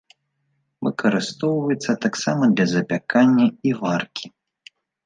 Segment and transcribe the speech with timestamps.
[0.87, 4.25] Выкарыстоўваецца таксама для запякання і варкі.